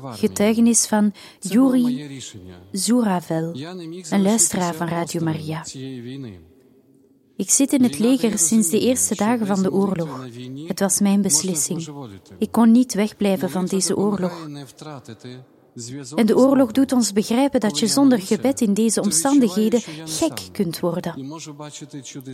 Getuigenis 0.04 0.86
van 0.86 1.14
Yuri 1.40 2.22
Zuravel, 2.72 3.56
een 4.10 4.22
luisteraar 4.22 4.76
van 4.76 4.88
Radio 4.88 5.24
Maria. 5.24 5.66
Ik 7.36 7.50
zit 7.50 7.74
in 7.74 7.84
het 7.84 8.00
leger 8.00 8.40
sinds 8.40 8.70
de 8.70 8.80
eerste 8.80 9.16
dagen 9.16 9.46
van 9.46 9.62
de 9.62 9.72
oorlog. 9.72 10.28
Het 10.68 10.80
was 10.80 11.00
mijn 11.00 11.22
beslissing. 11.22 11.88
Ik 12.38 12.52
kon 12.52 12.72
niet 12.72 12.94
wegblijven 12.94 13.50
van 13.50 13.66
deze 13.66 13.98
oorlog. 13.98 14.48
En 16.16 16.26
de 16.26 16.38
oorlog 16.38 16.72
doet 16.72 16.92
ons 16.92 17.14
begrijpen 17.14 17.60
dat 17.60 17.80
je 17.80 17.88
zonder 17.88 18.22
gebed 18.22 18.62
in 18.62 18.74
deze 18.74 19.02
omstandigheden 19.02 19.82
gek 20.06 20.40
kunt 20.52 20.80
worden. 20.80 21.38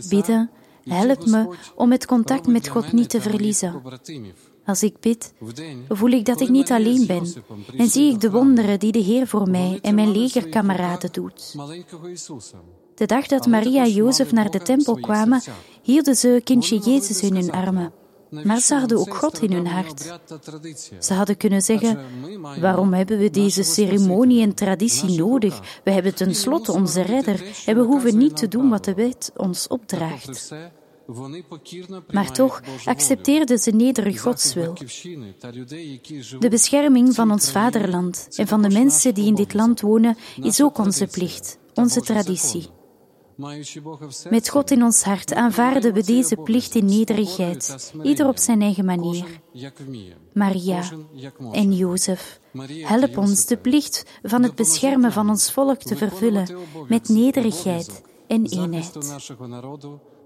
Bidden 0.08 0.50
helpt 0.84 1.26
me 1.26 1.56
om 1.74 1.90
het 1.90 2.06
contact 2.06 2.46
met 2.46 2.68
God 2.68 2.92
niet 2.92 3.10
te 3.10 3.20
verliezen. 3.20 3.82
Als 4.64 4.82
ik 4.82 5.00
bid, 5.00 5.32
voel 5.88 6.10
ik 6.10 6.24
dat 6.24 6.40
ik 6.40 6.48
niet 6.48 6.70
alleen 6.70 7.06
ben 7.06 7.32
en 7.76 7.88
zie 7.88 8.12
ik 8.12 8.20
de 8.20 8.30
wonderen 8.30 8.78
die 8.78 8.92
de 8.92 8.98
Heer 8.98 9.26
voor 9.26 9.50
mij 9.50 9.78
en 9.82 9.94
mijn 9.94 10.12
legerkameraden 10.12 11.12
doet. 11.12 11.54
De 12.94 13.06
dag 13.06 13.26
dat 13.26 13.46
Maria 13.46 13.84
en 13.84 13.92
Jozef 13.92 14.32
naar 14.32 14.50
de 14.50 14.62
tempel 14.62 14.94
kwamen, 14.94 15.42
hielden 15.82 16.16
ze 16.16 16.40
kindje 16.44 16.78
Jezus 16.78 17.22
in 17.22 17.34
hun 17.34 17.50
armen. 17.50 17.92
Maar 18.42 18.60
ze 18.60 18.74
hadden 18.74 18.98
ook 18.98 19.14
God 19.14 19.42
in 19.42 19.52
hun 19.52 19.66
hart. 19.66 20.18
Ze 20.98 21.14
hadden 21.14 21.36
kunnen 21.36 21.62
zeggen: 21.62 21.98
Waarom 22.60 22.92
hebben 22.92 23.18
we 23.18 23.30
deze 23.30 23.62
ceremonie 23.62 24.42
en 24.42 24.54
traditie 24.54 25.18
nodig? 25.18 25.80
We 25.84 25.90
hebben 25.90 26.14
tenslotte 26.14 26.72
onze 26.72 27.02
redder 27.02 27.42
en 27.66 27.76
we 27.76 27.82
hoeven 27.82 28.18
niet 28.18 28.36
te 28.36 28.48
doen 28.48 28.68
wat 28.68 28.84
de 28.84 28.94
wet 28.94 29.32
ons 29.36 29.68
opdraagt. 29.68 30.52
Maar 32.10 32.32
toch 32.32 32.62
accepteerden 32.84 33.58
ze 33.58 33.70
nederig 33.70 34.20
Gods 34.20 34.54
wil. 34.54 34.74
De 36.38 36.48
bescherming 36.50 37.14
van 37.14 37.30
ons 37.30 37.50
vaderland 37.50 38.28
en 38.36 38.46
van 38.46 38.62
de 38.62 38.70
mensen 38.70 39.14
die 39.14 39.26
in 39.26 39.34
dit 39.34 39.54
land 39.54 39.80
wonen 39.80 40.16
is 40.42 40.62
ook 40.62 40.78
onze 40.78 41.06
plicht, 41.06 41.58
onze 41.74 42.00
traditie. 42.00 42.68
Met 44.30 44.48
God 44.48 44.70
in 44.70 44.82
ons 44.82 45.02
hart 45.02 45.34
aanvaarden 45.34 45.92
we 45.92 46.04
deze 46.04 46.36
plicht 46.36 46.74
in 46.74 46.84
nederigheid, 46.84 47.92
ieder 48.02 48.28
op 48.28 48.38
zijn 48.38 48.62
eigen 48.62 48.84
manier. 48.84 49.24
Maria 50.32 50.82
en 51.52 51.72
Jozef, 51.72 52.40
help 52.68 53.18
ons 53.18 53.46
de 53.46 53.56
plicht 53.56 54.04
van 54.22 54.42
het 54.42 54.54
beschermen 54.54 55.12
van 55.12 55.28
ons 55.28 55.52
volk 55.52 55.82
te 55.82 55.96
vervullen 55.96 56.48
met 56.88 57.08
nederigheid 57.08 58.02
en 58.26 58.46
eenheid. 58.46 58.98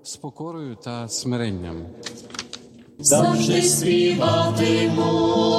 З 0.03 0.17
покорою 0.17 0.77
та 0.85 1.09
смиренням. 1.09 1.77
Завжди 2.99 3.63
співатиму 3.63 5.03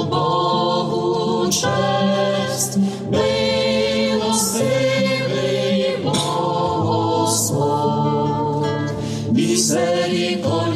Богу 0.10 1.46
честь, 1.52 2.78
милостивий 4.32 4.78
Бог 6.04 6.86
Господь, 6.86 8.68
місерікордія 9.32 10.69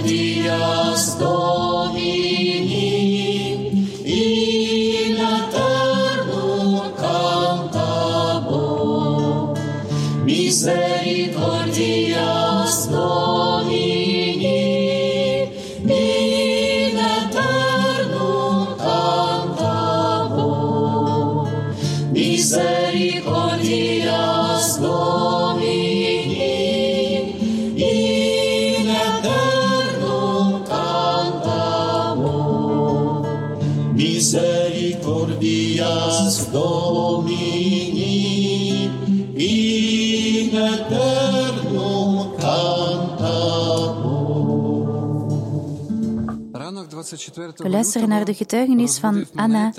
We 47.55 47.69
luisteren 47.69 48.09
naar 48.09 48.25
de 48.25 48.33
getuigenis 48.33 48.97
van 48.97 49.25
Anna 49.35 49.73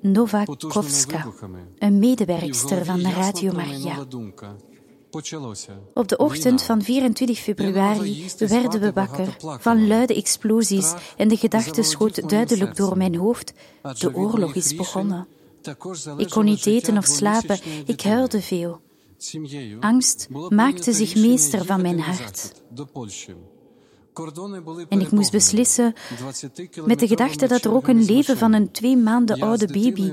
Novakovska, 0.00 1.26
een 1.78 1.98
medewerkster 1.98 2.84
van 2.84 3.00
Radio 3.00 3.52
Maria. 3.52 4.06
Op 5.94 6.08
de 6.08 6.16
ochtend 6.16 6.62
van 6.62 6.82
24 6.82 7.38
februari 7.38 8.26
werden 8.38 8.80
we 8.80 8.92
wakker 8.92 9.36
van 9.60 9.86
luide 9.86 10.14
explosies 10.14 10.94
en 11.16 11.28
de 11.28 11.36
gedachte 11.36 11.82
schoot 11.82 12.28
duidelijk 12.28 12.76
door 12.76 12.96
mijn 12.96 13.16
hoofd: 13.16 13.52
de 13.98 14.14
oorlog 14.14 14.54
is 14.54 14.76
begonnen. 14.76 15.26
Ik 16.16 16.30
kon 16.30 16.44
niet 16.44 16.66
eten 16.66 16.96
of 16.96 17.04
slapen, 17.04 17.58
ik 17.86 18.00
huilde 18.00 18.42
veel. 18.42 18.80
Angst 19.80 20.28
maakte 20.48 20.92
zich 20.92 21.14
meester 21.14 21.64
van 21.64 21.82
mijn 21.82 22.00
hart. 22.00 22.62
En 24.88 25.00
ik 25.00 25.10
moest 25.10 25.30
beslissen 25.30 25.94
met 26.84 26.98
de 26.98 27.06
gedachte 27.06 27.46
dat 27.46 27.64
er 27.64 27.74
ook 27.74 27.88
een 27.88 28.04
leven 28.04 28.36
van 28.36 28.52
een 28.52 28.70
twee 28.70 28.96
maanden 28.96 29.40
oude 29.40 29.66
baby 29.66 30.12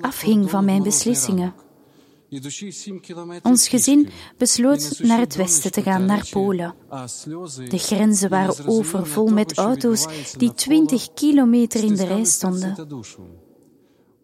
afhing 0.00 0.50
van 0.50 0.64
mijn 0.64 0.82
beslissingen. 0.82 1.54
Ons 3.42 3.68
gezin 3.68 4.08
besloot 4.38 4.98
naar 5.02 5.18
het 5.18 5.36
westen 5.36 5.72
te 5.72 5.82
gaan, 5.82 6.04
naar 6.04 6.28
Polen. 6.30 6.74
De 7.68 7.78
grenzen 7.78 8.30
waren 8.30 8.66
overvol 8.66 9.28
met 9.28 9.58
auto's 9.58 10.06
die 10.36 10.52
20 10.52 11.12
kilometer 11.14 11.84
in 11.84 11.94
de 11.94 12.04
rij 12.04 12.24
stonden. 12.24 12.74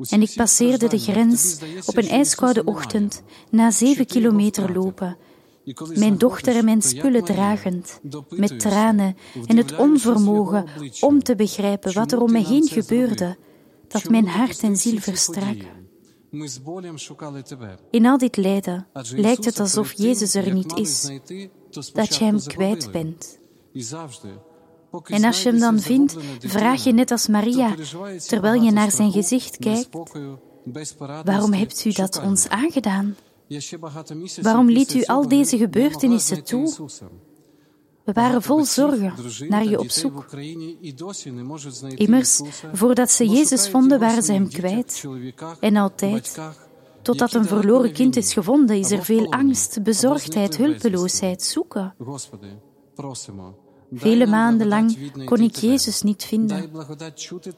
En 0.09 0.23
ik 0.23 0.33
passeerde 0.35 0.89
de 0.89 0.99
grens 0.99 1.59
op 1.87 1.97
een 1.97 2.09
ijskoude 2.09 2.65
ochtend 2.65 3.23
na 3.51 3.71
zeven 3.71 4.07
kilometer 4.07 4.73
lopen. 4.73 5.17
Mijn 5.95 6.19
dochter 6.19 6.57
en 6.57 6.65
mijn 6.65 6.83
spullen 6.83 7.25
dragend, 7.25 8.01
met 8.29 8.61
tranen 8.61 9.17
en 9.47 9.57
het 9.57 9.77
onvermogen 9.77 10.67
om 11.01 11.23
te 11.23 11.35
begrijpen 11.35 11.93
wat 11.93 12.13
er 12.13 12.21
om 12.21 12.33
me 12.33 12.45
heen 12.47 12.69
gebeurde, 12.69 13.37
dat 13.89 14.09
mijn 14.09 14.29
hart 14.29 14.63
en 14.63 14.77
ziel 14.77 14.99
verstrak. 14.99 15.57
In 17.91 18.07
al 18.07 18.19
dit 18.19 18.37
lijden 18.37 18.87
lijkt 19.15 19.45
het 19.45 19.61
alsof 19.61 19.93
Jezus 19.93 20.35
er 20.35 20.53
niet 20.53 20.77
is, 20.77 21.11
dat 21.93 22.17
je 22.17 22.25
hem 22.25 22.39
kwijt 22.43 22.93
bent. 22.93 23.39
En 25.05 25.25
als 25.25 25.43
je 25.43 25.49
hem 25.49 25.59
dan 25.59 25.81
vindt, 25.81 26.17
vraag 26.39 26.85
je 26.85 26.93
net 26.93 27.11
als 27.11 27.27
Maria, 27.27 27.75
terwijl 28.27 28.63
je 28.63 28.71
naar 28.71 28.91
zijn 28.91 29.13
gezicht 29.13 29.57
kijkt, 29.57 29.89
waarom 31.25 31.53
hebt 31.53 31.85
u 31.85 31.93
dat 31.93 32.21
ons 32.23 32.49
aangedaan? 32.49 33.17
Waarom 34.43 34.71
liet 34.71 34.95
u 34.95 35.05
al 35.05 35.29
deze 35.29 35.57
gebeurtenissen 35.59 36.45
toe? 36.45 36.75
We 38.05 38.13
waren 38.13 38.43
vol 38.43 38.65
zorgen 38.65 39.15
naar 39.49 39.65
je 39.65 39.79
op 39.79 39.91
zoek. 39.91 40.27
Immers, 41.95 42.41
voordat 42.73 43.11
ze 43.11 43.29
Jezus 43.29 43.69
vonden, 43.69 44.01
waren 44.01 44.23
ze 44.23 44.33
hem 44.33 44.49
kwijt. 44.49 45.05
En 45.61 45.77
altijd, 45.77 46.39
totdat 47.03 47.35
een 47.35 47.45
verloren 47.45 47.93
kind 47.93 48.17
is 48.17 48.33
gevonden, 48.33 48.77
is 48.77 48.91
er 48.91 49.05
veel 49.05 49.33
angst, 49.33 49.83
bezorgdheid, 49.83 50.57
hulpeloosheid, 50.57 51.43
zoeken. 51.43 51.95
Vele 53.93 54.27
maanden 54.27 54.67
lang 54.67 55.13
kon 55.25 55.41
ik 55.41 55.57
Jezus 55.57 56.03
niet 56.03 56.25
vinden. 56.25 56.71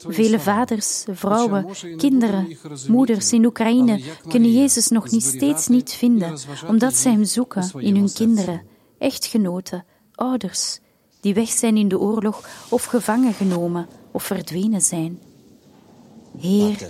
Vele 0.07 0.39
vaders, 0.39 1.03
vrouwen, 1.11 1.65
kinderen, 1.97 2.57
moeders 2.87 3.33
in 3.33 3.45
Oekraïne 3.45 3.99
kunnen 4.27 4.51
Jezus 4.51 4.87
nog 4.87 5.11
niet 5.11 5.23
steeds 5.23 5.67
niet 5.67 5.91
vinden, 5.91 6.37
omdat 6.67 6.93
ze 6.93 7.09
hem 7.09 7.23
zoeken 7.23 7.71
in 7.77 7.95
hun 7.95 8.13
kinderen, 8.13 8.61
echtgenoten, 8.97 9.85
ouders, 10.11 10.79
die 11.19 11.33
weg 11.33 11.49
zijn 11.49 11.77
in 11.77 11.87
de 11.87 11.99
oorlog 11.99 12.49
of 12.69 12.85
gevangen 12.85 13.33
genomen 13.33 13.87
of 14.11 14.23
verdwenen 14.23 14.81
zijn. 14.81 15.19
Heer, 16.39 16.87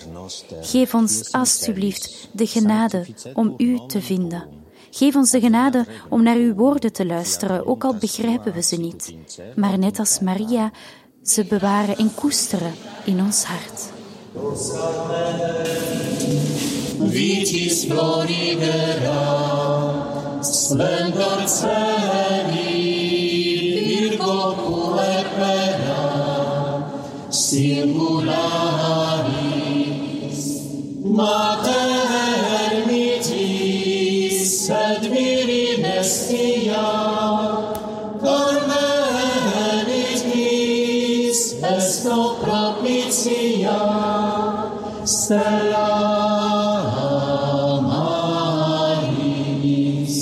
geef 0.62 0.94
ons 0.94 1.32
alstublieft 1.32 2.30
de 2.32 2.48
genade 2.48 3.06
om 3.34 3.54
U 3.58 3.80
te 3.88 4.02
vinden. 4.02 4.63
Geef 4.96 5.16
ons 5.16 5.32
de 5.32 5.40
genade 5.40 5.86
om 6.10 6.24
naar 6.24 6.36
uw 6.36 6.54
woorden 6.54 6.94
te 6.94 7.06
luisteren, 7.06 7.66
ook 7.66 7.84
al 7.84 7.96
begrijpen 7.96 8.54
we 8.54 8.62
ze 8.62 8.76
niet. 8.76 9.14
Maar 9.56 9.78
net 9.78 10.00
als 10.00 10.20
Maria, 10.20 10.72
ze 11.24 11.46
bewaren 11.46 11.98
en 11.98 12.14
koesteren 12.14 12.74
in 13.06 13.22
ons 13.22 13.44
hart. 13.44 13.92
Vitis 17.10 17.88
Selam 45.34 45.74
alis, 48.70 50.18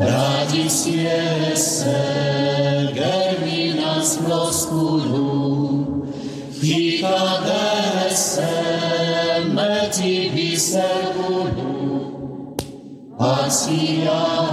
radis 0.00 0.78
ieser, 0.88 2.96
germinas 2.96 4.16
prosculum, 4.24 6.08
fica 6.60 7.20
desem, 7.44 9.52
et 9.58 9.96
ibi 10.00 10.56
seculum, 10.56 12.56
patia 13.18 14.51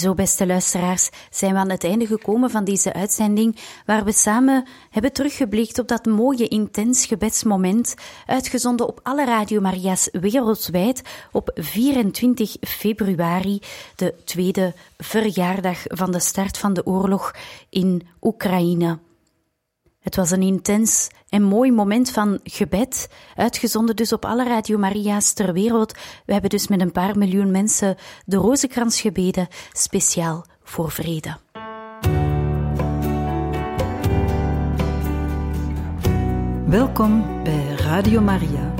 zo, 0.04 0.14
beste 0.14 0.46
luisteraars, 0.46 1.10
zijn 1.30 1.52
we 1.52 1.58
aan 1.58 1.70
het 1.70 1.84
einde 1.84 2.06
gekomen 2.06 2.50
van 2.50 2.64
deze 2.64 2.92
uitzending, 2.92 3.56
waar 3.86 4.04
we 4.04 4.12
samen 4.12 4.66
hebben 4.90 5.12
teruggeblikt 5.12 5.78
op 5.78 5.88
dat 5.88 6.04
mooie, 6.04 6.48
intens 6.48 7.06
gebedsmoment, 7.06 7.94
uitgezonden 8.26 8.88
op 8.88 9.00
alle 9.02 9.24
Radio 9.24 9.60
Maria's 9.60 10.08
wereldwijd 10.12 11.02
op 11.32 11.50
24 11.54 12.56
februari, 12.60 13.60
de 13.96 14.14
tweede 14.24 14.74
verjaardag 14.98 15.82
van 15.84 16.12
de 16.12 16.20
start 16.20 16.58
van 16.58 16.72
de 16.72 16.86
oorlog 16.86 17.34
in 17.70 18.02
Oekraïne. 18.22 18.98
Het 20.04 20.16
was 20.16 20.30
een 20.30 20.42
intens 20.42 21.08
en 21.28 21.42
mooi 21.42 21.72
moment 21.72 22.10
van 22.10 22.40
gebed, 22.42 23.08
uitgezonden 23.36 23.96
dus 23.96 24.12
op 24.12 24.24
alle 24.24 24.44
Radio 24.44 24.78
Maria's 24.78 25.32
ter 25.32 25.52
wereld. 25.52 25.92
We 26.26 26.32
hebben 26.32 26.50
dus 26.50 26.68
met 26.68 26.80
een 26.80 26.92
paar 26.92 27.18
miljoen 27.18 27.50
mensen 27.50 27.96
de 28.24 28.36
rozenkrans 28.36 29.00
gebeden, 29.00 29.48
speciaal 29.72 30.44
voor 30.62 30.90
vrede. 30.90 31.36
Welkom 36.66 37.42
bij 37.42 37.74
Radio 37.76 38.20
Maria. 38.20 38.73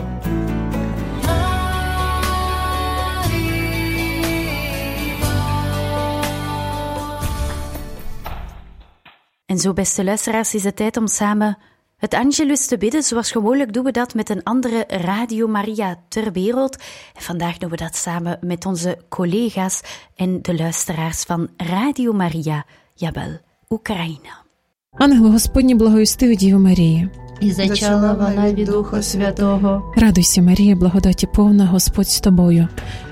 En 9.54 9.60
zo, 9.60 9.73
beste 9.73 10.04
luisteraars, 10.04 10.54
is 10.54 10.63
het 10.63 10.75
tijd 10.75 10.97
om 10.97 11.08
samen 11.08 11.58
het 11.97 12.13
Angelus 12.13 12.67
te 12.67 12.78
bidden. 12.78 13.04
Zoals 13.04 13.32
gewoonlijk 13.32 13.73
doen 13.73 13.84
we 13.84 13.91
dat 13.91 14.13
met 14.13 14.30
een 14.30 14.43
andere 14.43 14.84
Radio 14.88 15.47
Maria 15.47 15.99
ter 16.08 16.32
wereld. 16.32 16.75
En 17.15 17.21
vandaag 17.21 17.58
doen 17.58 17.69
we 17.69 17.75
dat 17.75 17.95
samen 17.95 18.38
met 18.41 18.65
onze 18.65 18.97
collega's 19.10 19.82
en 20.15 20.41
de 20.41 20.56
luisteraars 20.56 21.23
van 21.23 21.47
Radio 21.58 22.13
Maria, 22.13 22.65
jawel, 22.95 23.38
Oekraïne. 23.69 24.30
Ангел 24.91 25.32
Господній 25.32 25.75
благовістив 25.75 26.36
Діву 26.36 26.60
Марії. 26.60 27.10
І 27.39 27.52
зачала 27.52 28.13
вона 28.13 28.54
від 28.54 28.65
Духа 28.65 29.02
Святого. 29.02 29.93
Радуйся, 29.95 30.41
Марія, 30.41 30.75
благодаті 30.75 31.28
повна, 31.28 31.65
Господь 31.65 32.08
з 32.08 32.19
тобою. 32.19 32.67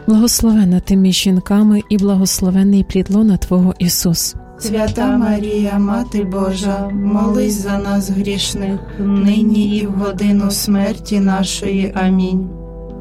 Благословена 0.08 0.80
ти 0.80 0.96
між 0.96 1.16
жінками 1.16 1.82
і 1.90 1.98
благословений 1.98 2.84
плід 2.84 3.10
лона 3.10 3.38
Твого 3.38 3.74
Ісус. 3.80 4.36
Свята 4.59 5.17
Марія, 5.17 5.79
Мати 5.79 6.25
Божа, 6.25 6.88
молись 6.88 7.62
за 7.62 7.79
нас 7.79 8.11
грішних, 8.11 8.81
нині 8.99 9.77
і 9.77 9.87
в 9.87 9.91
годину 9.91 10.51
смерті 10.51 11.21
нашої. 11.21 11.93
Амінь. 11.95 12.49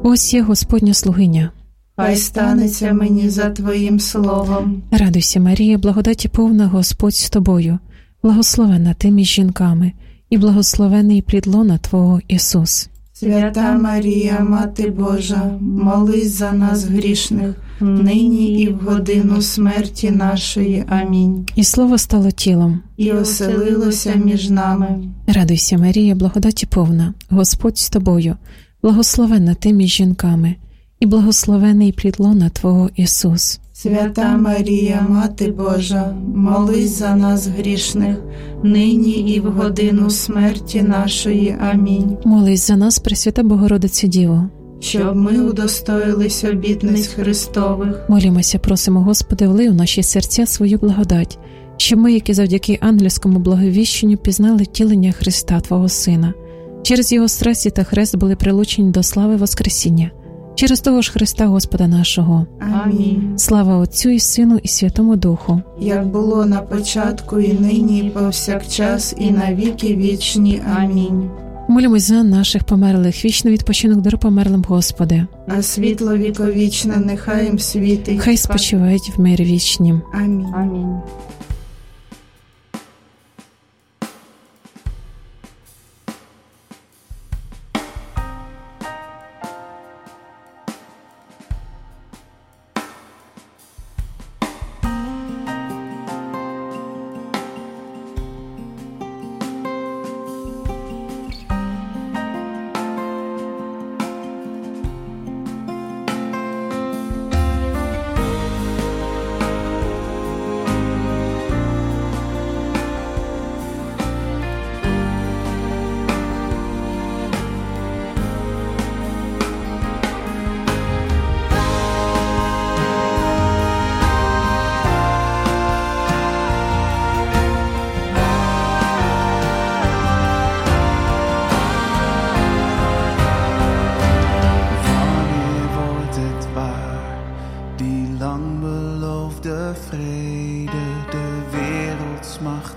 Ось 0.02 0.34
є 0.34 0.42
Господня 0.42 0.94
слугиня. 0.94 1.50
Хай 1.96 2.16
станеться 2.16 2.92
мені 2.92 3.28
за 3.28 3.50
Твоїм 3.50 4.00
словом. 4.00 4.82
Радуйся, 4.90 5.40
Марія, 5.40 5.78
благодаті 5.78 6.28
повна, 6.28 6.66
Господь 6.66 7.14
з 7.14 7.30
тобою. 7.30 7.78
Благословена 8.22 8.94
ти 8.94 9.10
між 9.10 9.28
жінками 9.28 9.92
і 10.30 10.38
благословений 10.38 11.22
плід 11.22 11.46
лона 11.46 11.78
Твого 11.78 12.20
Ісус. 12.28 12.88
Свята 13.22 13.72
Марія, 13.72 14.40
Мати 14.40 14.90
Божа, 14.90 15.58
молись 15.60 16.32
за 16.32 16.52
нас 16.52 16.84
грішних, 16.84 17.54
нині 17.80 18.62
і 18.62 18.68
в 18.68 18.78
годину 18.78 19.42
смерті 19.42 20.10
нашої. 20.10 20.84
Амінь. 20.88 21.46
І 21.56 21.64
слово 21.64 21.98
стало 21.98 22.30
тілом. 22.30 22.80
І 22.96 23.12
оселилося 23.12 24.14
між 24.14 24.50
нами. 24.50 25.04
Радуйся, 25.26 25.78
Марія, 25.78 26.14
благодаті 26.14 26.66
повна, 26.66 27.14
Господь 27.28 27.78
з 27.78 27.90
тобою, 27.90 28.36
благословена 28.82 29.54
ти 29.54 29.72
між 29.72 29.90
жінками, 29.90 30.54
і 31.00 31.06
благословений 31.06 31.92
плід 31.92 32.16
лона 32.18 32.48
Твого 32.48 32.90
Ісус. 32.96 33.60
Свята 33.82 34.36
Марія, 34.36 35.06
Мати 35.08 35.50
Божа, 35.50 36.14
молись 36.34 36.98
за 36.98 37.16
нас 37.16 37.46
грішних, 37.46 38.16
нині 38.62 39.10
і 39.10 39.40
в 39.40 39.44
годину 39.44 40.10
смерті 40.10 40.82
нашої. 40.82 41.56
Амінь. 41.72 42.16
Молись 42.24 42.66
за 42.66 42.76
нас, 42.76 42.98
Пресвята 42.98 43.42
Богородице 43.42 44.08
Діво. 44.08 44.48
Щоб 44.80 45.16
ми 45.16 45.40
удостоїлись 45.40 46.44
обітниць 46.44 47.06
Христових. 47.06 48.06
Молімося, 48.08 48.58
просимо, 48.58 49.00
Господи, 49.00 49.48
влий 49.48 49.68
у 49.68 49.74
наші 49.74 50.02
серця 50.02 50.46
свою 50.46 50.78
благодать, 50.78 51.38
щоб 51.76 51.98
ми, 51.98 52.12
які 52.12 52.34
завдяки 52.34 52.78
ангельському 52.80 53.38
благовіщенню, 53.38 54.16
пізнали 54.16 54.62
втілення 54.62 55.12
Христа, 55.12 55.60
Твого 55.60 55.88
Сина, 55.88 56.34
через 56.82 57.12
Його 57.12 57.28
страсті 57.28 57.70
та 57.70 57.84
хрест 57.84 58.16
були 58.16 58.36
прилучені 58.36 58.90
до 58.90 59.02
слави 59.02 59.36
Воскресіння, 59.36 60.10
через 60.54 60.80
того 60.80 61.02
ж 61.02 61.12
Христа 61.12 61.46
Господа 61.46 61.86
нашого. 61.86 62.46
Амінь. 62.84 63.34
Слава 63.36 63.76
Отцю 63.76 64.08
і 64.08 64.18
Сину, 64.20 64.58
і 64.62 64.68
Святому 64.68 65.16
Духу. 65.16 65.62
Як 65.80 66.06
було 66.06 66.46
на 66.46 66.60
початку, 66.60 67.40
і 67.40 67.52
нині, 67.52 67.98
і 67.98 68.10
повсякчас, 68.10 69.14
і 69.18 69.30
на 69.30 69.54
віки 69.54 69.96
вічні. 69.96 70.62
Амінь. 70.76 71.30
Молимось 71.68 72.02
за 72.02 72.22
наших 72.22 72.64
померлих, 72.64 73.24
вічно 73.24 73.50
відпочинок 73.50 74.00
дар 74.00 74.18
померлим, 74.18 74.64
Господи. 74.68 75.26
А 75.46 75.62
світло 75.62 76.16
віковічне 76.16 76.96
нехай 76.96 77.44
їм 77.44 77.58
світить. 77.58 78.20
Хай 78.20 78.36
спочивають 78.36 79.12
в 79.16 79.20
мирі 79.20 79.44
вічнім. 79.44 80.02
Амінь. 80.14 80.46
Амінь. 80.54 80.96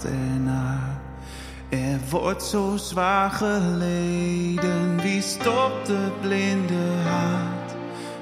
Ernaar. 0.03 0.99
Er 1.69 1.99
wordt 2.09 2.43
zo 2.43 2.77
zwaar 2.77 3.29
geleden. 3.29 5.01
Wie 5.01 5.21
stopt 5.21 5.85
de 5.85 6.11
blinde 6.21 6.91
haat? 7.03 7.75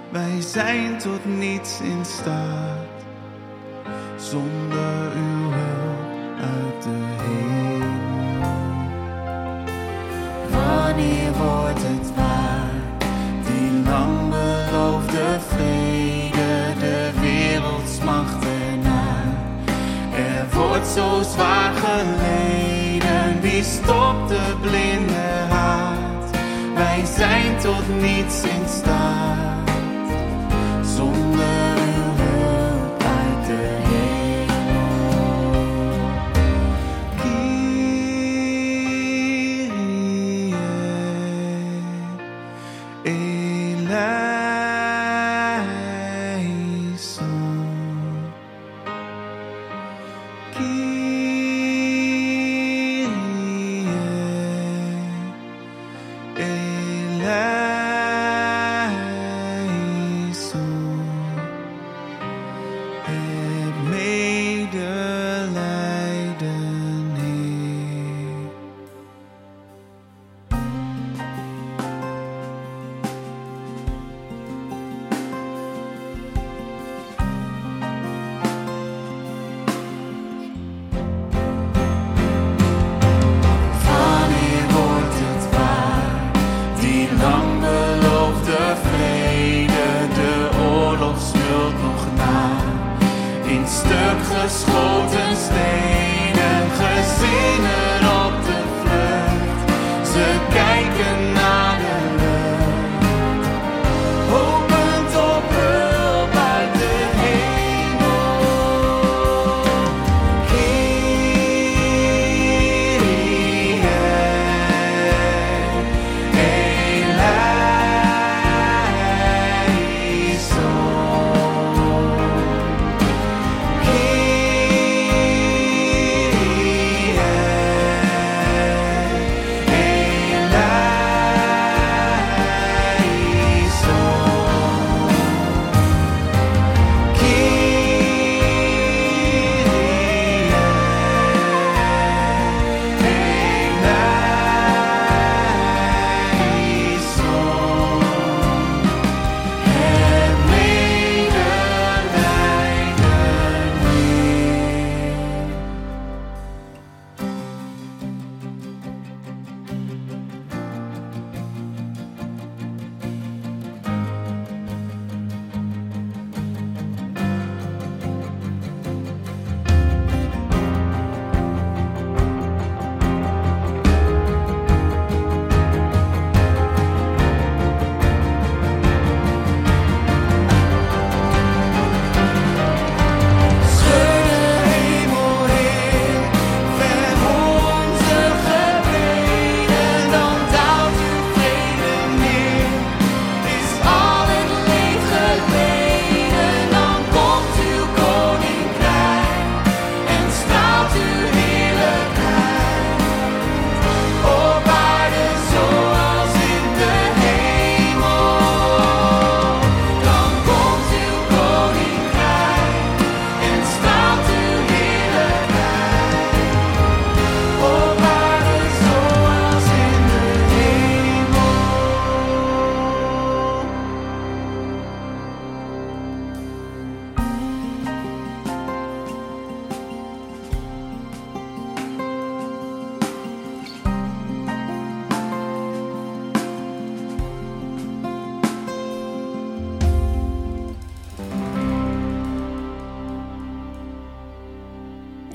Wij 0.10 0.42
zijn 0.42 0.98
tot 0.98 1.26
niets 1.26 1.82
in 1.82 2.06
staat. 2.06 3.06
Zonder 4.18 5.12
uw 5.16 5.52
hulp 5.52 6.40
uit 6.42 6.84
de 6.84 7.00
hemel. 7.24 8.02
Wanneer 10.50 11.32
wordt 11.32 11.82
het 11.84 12.16
waar? 12.16 12.72
Die 13.46 13.84
lang 13.90 14.23
zo 20.94 21.22
zwaar 21.22 21.74
geleden, 21.74 23.42
wie 23.42 23.64
stopt 23.64 24.30
de 24.30 24.56
blinde 24.62 25.46
haat? 25.50 26.30
Wij 26.76 27.06
zijn 27.06 27.58
tot 27.58 28.02
niets 28.02 28.44
in 28.44 28.68
staat, 28.68 29.53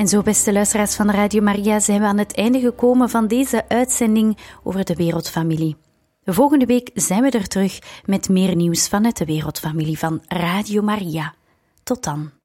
Zo, 0.08 0.22
beste 0.22 0.52
luisteraars 0.52 0.94
van 0.94 1.10
Radio 1.10 1.42
Maria, 1.42 1.80
zijn 1.80 2.00
we 2.00 2.06
aan 2.06 2.18
het 2.18 2.34
einde 2.34 2.60
gekomen 2.60 3.10
van 3.10 3.26
deze 3.26 3.68
uitzending 3.68 4.38
over 4.62 4.84
de 4.84 4.94
Wereldfamilie. 4.94 5.76
Volgende 6.24 6.66
week 6.66 6.90
zijn 6.94 7.22
we 7.22 7.30
er 7.30 7.48
terug 7.48 7.78
met 8.04 8.28
meer 8.28 8.56
nieuws 8.56 8.88
vanuit 8.88 9.16
de 9.16 9.24
Wereldfamilie 9.24 9.98
van 9.98 10.22
Radio 10.28 10.82
Maria. 10.82 11.34
Tot 11.82 12.04
dan. 12.04 12.30